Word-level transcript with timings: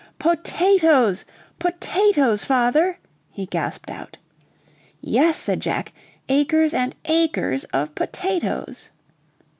"Potatoes! 0.17 1.25
potatoes! 1.59 2.43
father," 2.43 2.97
he 3.29 3.45
gasped 3.45 3.91
out. 3.91 4.17
"Yes," 4.99 5.37
said 5.37 5.59
Jack, 5.59 5.93
"acres 6.27 6.73
and 6.73 6.95
acres 7.05 7.65
of 7.65 7.93
potatoes!" 7.93 8.89